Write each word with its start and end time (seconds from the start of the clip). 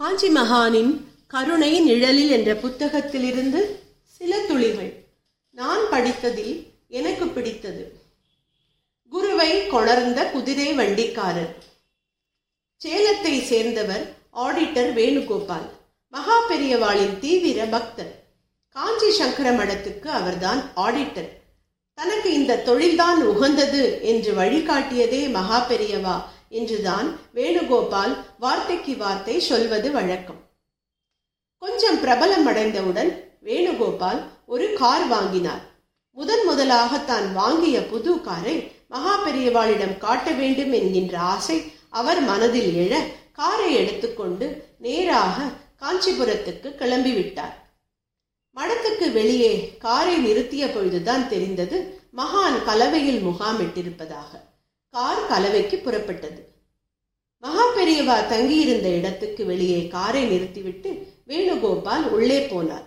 காஞ்சி 0.00 0.28
மகானின் 0.28 0.92
கருணை 1.26 1.80
நிழலில் 1.80 2.30
என்ற 2.30 2.54
புத்தகத்திலிருந்து 2.54 3.60
சில 4.04 4.38
துளிகள் 4.40 5.04
நான் 5.50 5.82
படித்ததில் 5.90 6.54
எனக்கு 6.88 7.26
பிடித்தது. 7.26 8.00
குருவை 9.08 9.66
கொணர்ந்த 9.66 10.30
குதிரை 10.30 10.68
வண்டிக்காரர். 10.76 11.52
சேலத்தை 12.84 13.42
சேர்ந்தவர் 13.42 14.16
ஆடிட்டர் 14.36 14.90
வேணுகோபால். 14.98 15.68
மகா 16.08 16.48
பெரியவாளின் 16.48 17.18
தீவிர 17.18 17.64
பக்தர். 17.64 18.24
காஞ்சி 18.68 19.12
சங்கர 19.12 19.50
மடத்துக்கு 19.50 20.06
அவர்தான் 20.06 20.72
ஆடிட்டர். 20.76 21.30
தனக்கு 21.94 22.32
இந்த 22.32 22.62
தொழில்தான் 22.66 23.22
உகந்தது 23.22 23.98
என்று 24.02 24.32
வழிகாட்டியதே 24.32 25.30
மகா 25.30 25.66
பெரியவா 25.68 26.16
என்றுதான் 26.50 27.08
வேணுகோபால் 27.34 28.14
வார்த்தைக்கு 28.38 28.96
வார்த்தை 28.96 29.40
சொல்வது 29.40 29.90
வழக்கம். 29.90 30.40
கொஞ்சம் 31.58 31.96
பிரபலம் 31.96 32.46
அடைந்தவுடன் 32.52 33.10
வேணுகோபால் 33.44 34.20
ஒரு 34.46 34.72
கார் 34.72 35.06
வாங்கினார். 35.06 35.64
முதன் 36.16 36.44
முதலாக 36.44 36.98
தான் 36.98 37.32
வாங்கிய 37.34 37.86
புது 37.86 38.20
காரை 38.20 38.72
மகா 38.88 39.14
பெரியவாளிடம் 39.26 39.98
காட்ட 39.98 40.30
வேண்டும் 40.30 40.72
என்கின்ற 40.72 41.18
ஆசை 41.18 41.72
அவர் 41.88 42.20
மனதில் 42.20 42.70
எழ 42.84 42.94
காரை 43.32 43.74
எடுத்துக்கொண்டு 43.74 44.46
நேராக 44.78 45.36
காஞ்சிபுரத்துக்கு 45.80 46.68
கிளம்பிவிட்டார். 46.80 47.54
மடத்துக்கு 48.56 49.12
வெளியே 49.12 49.52
காரை 49.78 50.16
நிறுத்திய 50.26 50.64
பொழுதுதான் 50.74 51.28
தெரிந்தது 51.28 51.78
மகான் 52.16 52.64
கலவையில் 52.64 53.24
முகாமிட்டிருப்பதாக. 53.26 54.30
கார் 54.94 55.26
கலவைக்கு 55.26 55.76
புறப்பட்டது. 55.76 56.40
மகா 57.42 57.64
பெரியவா 57.74 58.26
தங்கியிருந்த 58.26 58.88
இடத்துக்கு 58.88 59.44
வெளியே 59.44 59.88
காரை 59.88 60.22
நிறுத்திவிட்டு 60.24 60.90
வேணுகோபால் 61.26 62.02
உள்ளே 62.02 62.46
போனார். 62.46 62.86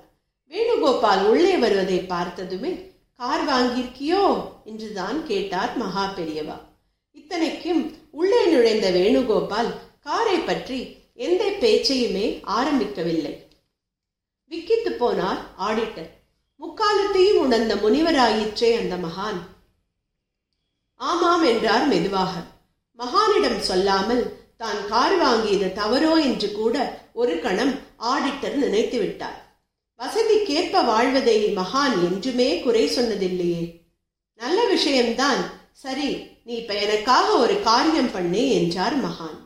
வேணுகோபால் 0.52 1.24
உள்ளே 1.26 1.58
வருவதை 1.58 2.00
பார்த்ததுமே 2.00 2.72
கார் 3.14 3.48
வாங்கியிருக்கியோ? 3.48 4.26
என்றுதான் 4.66 5.26
கேட்டார் 5.26 5.78
மகா 5.78 6.14
பெரியவா 6.16 6.58
இத்தனைக்கும் 7.12 7.96
உள்ளே 8.12 8.46
நுழைந்த 8.46 8.92
வேணுகோபால் 8.92 9.72
காரை 10.00 10.38
பற்றி 10.40 10.80
எந்த 11.16 11.44
பேச்சையுமே 11.60 12.26
ஆரம்பிக்கவில்லை. 12.58 13.34
விக்கித்து 14.52 14.92
போனார் 15.00 15.42
ஆடிட்டர். 15.60 16.12
முக்காலத்தையும் 16.62 17.42
உணர்ந்த 17.46 17.76
முனிவராயிற்றே 17.76 18.72
அந்த 18.78 18.96
மகான். 19.08 19.42
ஆமாம் 20.96 21.44
என்றார் 21.44 21.88
மெதுவாக. 21.88 22.34
மகானிடம் 23.00 23.58
சொல்லாமல் 23.58 24.24
தான் 24.64 24.82
கார் 24.92 25.16
வாங்கியது 25.22 25.68
தவறோ 25.80 26.14
என்று 26.28 26.50
கூட 26.52 26.76
ஒரு 27.14 27.34
கணம் 27.40 27.74
ஆடிட்டர் 28.12 28.56
நினைத்து 28.64 28.98
விட்டார். 29.00 29.38
வசதிக்கேற்ப 30.00 30.84
வாழ்வதை 30.86 31.38
மகான் 31.58 31.96
என்றுமே 32.08 32.50
குறை 32.60 32.84
சொன்னதில்லையே. 32.88 33.64
நல்ல 34.40 34.60
விஷயம்தான். 34.66 35.42
சரி 35.84 36.10
நீ 36.46 36.54
இப்ப 36.62 36.74
எனக்காக 36.86 37.28
ஒரு 37.44 37.56
காரியம் 37.62 38.12
பண்ணு 38.12 38.42
என்றார் 38.50 38.96
மகான். 39.06 39.38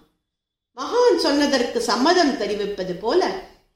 மகான் 0.78 1.18
சொன்னதற்கு 1.26 1.80
சம்மதம் 1.82 2.34
தெரிவிப்பது 2.38 2.94
போல 3.04 3.22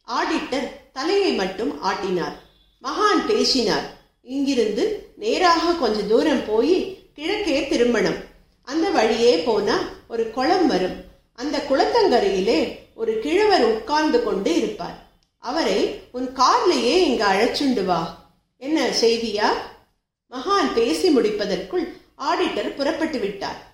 ஆடிட்டர் 0.07 0.67
தலையை 0.91 1.31
மட்டும் 1.33 1.71
ஆட்டினார். 1.83 2.35
மகான் 2.83 3.21
பேசினார். 3.29 3.85
இங்கிருந்து 4.21 4.83
நேராக 5.15 5.73
கொஞ்ச 5.73 5.99
தூரம் 6.01 6.43
போய் 6.49 6.75
கிழக்கே 7.13 7.57
திருமணம். 7.67 8.19
அந்த 8.67 8.85
வழியே 8.89 9.33
போனா 9.47 9.77
ஒரு 10.07 10.23
குளம் 10.35 10.67
வரும். 10.67 10.97
அந்த 11.33 11.57
குளத்தங்கரையிலே 11.57 12.79
ஒரு 12.93 13.19
கிழவர் 13.19 13.63
உட்கார்ந்து 13.63 14.23
கொண்டு 14.23 14.55
இருப்பார். 14.55 15.09
அவரை 15.37 16.01
உன் 16.11 16.35
கார்லேயே 16.35 16.97
இங்கு 16.97 17.23
அழைச்சுண்டு 17.23 17.85
வா. 17.85 18.29
என்ன 18.57 18.89
செய்தியா? 19.01 19.45
மகான் 20.31 20.73
பேசி 20.73 21.09
முடிப்பதற்குள் 21.09 21.93
ஆடிட்டர் 22.17 22.75
புறப்பட்டு 22.75 23.19
விட்டார். 23.19 23.71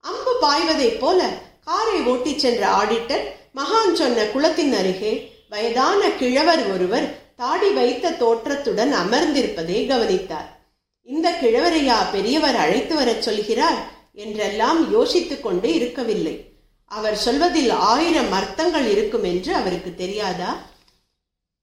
அம்பு 0.00 0.38
பாய்வதைப் 0.40 1.00
போல 1.00 1.28
காரை 1.64 2.00
ஓட்டிச் 2.00 2.38
சென்ற 2.38 2.66
ஆடிட்டர் 2.66 3.22
மகான் 3.54 3.92
சொன்ன 3.92 4.24
குளத்தின் 4.24 4.72
அருகே 4.72 5.32
வயதான 5.48 6.10
கிழவர் 6.10 6.72
ஒருவர் 6.72 7.34
தாடி 7.36 7.68
வைத்த 7.68 8.10
தோற்றத்துடன் 8.10 8.94
அமர்ந்திருப்பதை 8.94 9.86
கவனித்தார். 9.86 10.60
இந்த 11.02 11.30
கிழவரையா 11.30 12.10
பெரியவர் 12.12 12.56
அழைத்து 12.56 12.94
வரச் 12.94 13.22
சொல்கிறார்? 13.22 13.90
என்றெல்லாம் 14.14 14.92
யோசித்துக் 14.92 15.42
கொண்டு 15.42 15.74
இருக்கவில்லை. 15.74 16.53
அவர் 16.94 17.16
சொல்வதில் 17.16 17.70
ஆயிரம் 17.70 18.32
அர்த்தங்கள் 18.32 18.86
இருக்கும் 18.86 19.24
என்று 19.24 19.54
அவருக்கு 19.54 19.94
தெரியாதா? 19.94 20.62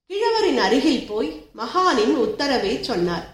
கிழவரின் 0.05 0.57
அருகில் 0.57 1.07
போய் 1.07 1.45
மகானின் 1.57 2.13
உத்தரவை 2.15 2.83
சொன்னார். 2.83 3.27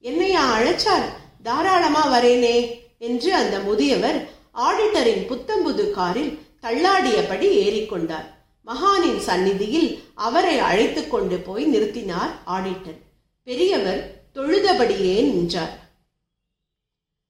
என்னையா 0.00 0.58
அழைச்சார்? 0.58 1.04
தாராளமா 1.42 2.06
வரேனே 2.06 2.80
என்று 2.98 3.34
அந்த 3.34 3.58
முதியவர் 3.58 4.28
ஆடிட்டரின் 4.54 5.26
புத்தம்புது 5.28 5.90
காரில் 5.90 6.38
தள்ளாடியபடி 6.62 7.48
ஏறிக்கொண்டார். 7.64 8.26
மகானின் 8.66 9.18
சந்நிதியில் 9.18 10.02
அவரை 10.14 10.58
அழைத்து 10.58 11.08
கொண்டு 11.08 11.38
போய் 11.38 11.76
நிறுத்தினார் 11.76 12.30
ஆடிட்டர். 12.46 13.00
பெரியவர் 13.42 14.24
தொழுதபடியே 14.34 15.14
நின்றார். 15.32 15.78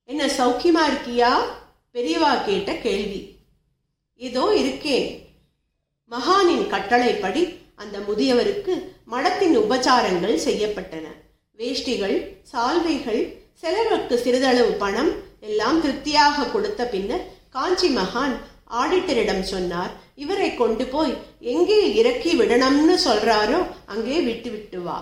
என்ன 0.05 0.27
சௌக்கியமா 0.27 0.85
இருக்கியா? 0.91 1.33
பெரியவா 1.93 2.45
கேட்ட 2.45 2.75
கேள்வி. 2.75 3.38
இதோ 4.21 4.45
இருக்கே. 4.61 4.99
மகானின் 6.11 6.67
கட்டளைப்படி 6.73 7.43
அந்த 7.83 7.97
முதியவருக்கு 7.99 8.75
மடத்தின் 9.13 9.57
உபச்சாரங்கள் 9.63 10.37
செய்யப்பட்டன. 10.47 11.07
வேஷ்டிகள் 11.59 12.17
சால்வைகள் 12.43 13.23
செலவுக்கு 13.63 14.17
சிறிதளவு 14.25 14.73
பணம் 14.83 15.11
எல்லாம் 15.41 15.81
திருப்தியாக 15.81 16.47
கொடுத்த 16.55 16.83
பின்னர் 16.85 17.25
காஞ்சி 17.51 17.89
மகான் 17.99 18.35
ஆடிட்டரிடம் 18.81 19.45
சொன்னார் 19.53 19.93
இவரை 20.15 20.51
கொண்டு 20.55 20.85
போய் 20.87 21.13
எங்கே 21.53 21.79
இறக்கி 22.01 22.33
விடணும்னு 22.41 22.97
சொல்றாரோ 23.07 23.61
அங்கே 23.87 24.19
விட்டு 24.21 24.51
விட்டு 24.51 24.81
வா. 24.81 24.99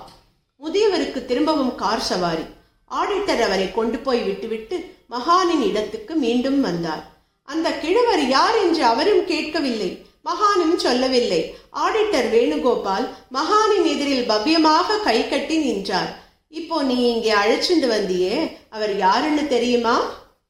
முதியவருக்கு 0.61 1.21
திரும்பவும் 1.25 1.75
கார் 1.75 2.07
சவாரி. 2.11 2.47
ஆடிட்டர் 2.91 3.43
அவரை 3.47 3.73
கொண்டு 3.73 3.99
போய் 3.99 4.23
விட்டுவிட்டு 4.23 4.77
மகானின் 5.11 5.65
இடத்துக்கு 5.71 6.15
மீண்டும் 6.25 6.61
வந்தார். 6.61 7.05
அந்த 7.53 7.69
கிழவர் 7.83 8.25
யார் 8.29 8.57
என்று 8.65 8.83
அவரும் 8.93 9.25
கேட்கவில்லை. 9.33 9.91
மகானும் 10.29 10.77
சொல்லவில்லை. 10.85 11.41
ஆடிட்டர் 11.85 12.29
வேணுகோபால் 12.35 13.07
மகானின் 13.37 13.87
எதிரில் 13.93 14.29
பவ்யமாக 14.31 14.99
கை 15.09 15.19
கட்டி 15.29 15.57
நின்றார். 15.57 16.13
இப்போ 16.61 16.77
நீ 16.83 16.97
இங்கே 17.13 17.33
அழைச்சிட்டு 17.43 17.89
வந்தியே 17.97 18.37
அவர் 18.77 18.95
யாருன்னு 19.05 19.45
தெரியுமா? 19.55 19.97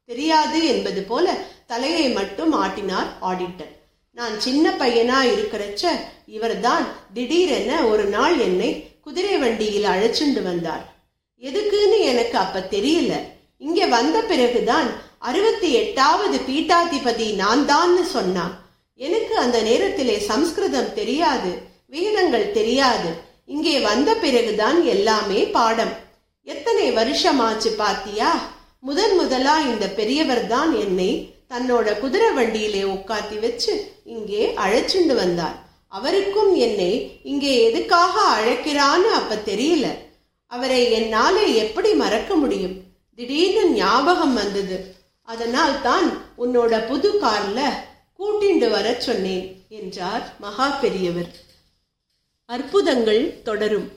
தெரியாது 0.08 0.58
என்பது 0.72 1.02
போல 1.02 1.36
தலையை 1.72 2.06
மட்டும் 2.08 2.52
ஆட்டினார் 2.64 3.08
ஆடிட்டர். 3.28 3.72
நான் 4.16 4.34
சின்ன 4.40 4.66
பையனா 4.82 5.18
இருக்கிறச்ச 5.32 5.84
இவர்தான் 6.36 6.84
திடீரென 7.16 7.70
ஒரு 7.92 8.04
நாள் 8.16 8.36
என்னை 8.38 8.70
குதிரை 9.06 9.34
வண்டியில் 9.38 9.88
அழைச்சிண்டு 9.94 10.42
வந்தார். 10.42 10.84
எதுக்குன்னு 11.42 11.98
எனக்கு 12.12 12.36
அப்ப 12.44 12.62
தெரியல. 12.70 13.14
இங்கே 13.58 13.86
வந்த 13.96 14.16
பிறகுதான் 14.30 14.88
அறுபத்தி 15.28 15.68
எட்டாவது 15.72 16.36
பீட்டாதிபதி 16.48 17.34
நான் 17.34 17.62
தான்னு 17.70 18.02
சொன்னான். 18.16 18.52
எனக்கு 18.94 19.38
அந்த 19.38 19.58
நேரத்திலே 19.62 20.16
சம்ஸ்கிருதம் 20.18 20.92
தெரியாது 20.94 21.50
வேதங்கள் 21.94 22.52
தெரியாது. 22.58 23.10
இங்கே 23.46 23.80
வந்த 23.80 24.14
பிறகுதான் 24.14 24.84
எல்லாமே 24.84 25.40
பாடம். 25.56 25.94
எத்தனை 26.42 26.86
வருஷமாச்சு 26.90 27.70
பாத்தியா? 27.82 28.30
முதன் 28.80 29.14
முதலா 29.16 29.58
இந்த 29.60 29.86
பெரியவர் 29.88 30.46
தான் 30.46 30.72
என்னை 30.84 31.10
தன்னோட 31.52 31.98
குதிரை 32.00 32.30
வண்டியிலே 32.30 32.82
உட்காத்தி 32.82 33.36
வச்சு 33.40 33.72
இங்கே 34.04 34.42
அழைச்சிண்டு 34.64 35.14
வந்தார். 35.14 35.56
அவருக்கும் 35.88 36.52
என்னை 36.56 37.20
இங்கே 37.22 37.52
எதுக்காக 37.68 38.14
அழைக்கிறான்னு 38.36 39.10
அப்ப 39.20 39.38
தெரியல. 39.50 39.86
அவரை 40.46 40.92
என்னாலே 40.92 41.54
எப்படி 41.54 41.92
மறக்க 41.94 42.34
முடியும்? 42.34 42.76
திடீர்னு 43.18 43.64
ஞாபகம் 43.70 44.34
வந்தது. 44.34 44.78
அதனால் 45.28 45.76
தான் 45.82 46.08
உன்னோட 46.38 46.74
புது 46.86 47.08
கார்ல 47.22 47.60
கூட்டிண்டு 48.18 48.68
வர 48.70 48.86
சொன்னேன் 48.98 49.46
என்றார் 49.68 50.24
மகா 50.38 50.68
பெரியவர். 50.82 51.30
அற்புதங்கள் 52.50 53.22
தொடரும். 53.42 53.88